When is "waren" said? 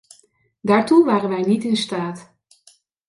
1.05-1.29